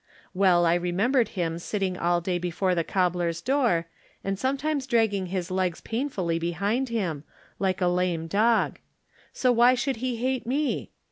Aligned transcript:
Well 0.33 0.65
I 0.65 0.73
remembered 0.73 1.27
him 1.37 1.59
sitting 1.59 1.95
all 1.95 2.21
day 2.21 2.39
before 2.39 2.73
the 2.73 2.83
cobbler's 2.83 3.39
door, 3.39 3.85
and 4.23 4.39
sometimes 4.39 4.87
dragging 4.87 5.27
his 5.27 5.51
legs 5.51 5.79
painfully 5.79 6.39
be 6.39 6.53
hind 6.53 6.89
him, 6.89 7.23
like 7.59 7.81
a 7.81 7.87
lame 7.87 8.25
dog. 8.25 8.79
So 9.31 9.51
why 9.51 9.75
should 9.75 9.97
he 9.97 10.15
hate 10.15 10.47
me? 10.47 10.89